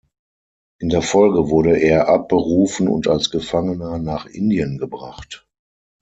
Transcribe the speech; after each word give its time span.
In 0.79 0.89
der 0.89 1.03
Folge 1.03 1.51
wurde 1.51 1.77
er 1.77 2.07
abberufen 2.07 2.87
und 2.87 3.07
als 3.07 3.29
Gefangener 3.29 3.99
nach 3.99 4.25
Indien 4.25 4.79
gebracht. 4.79 5.47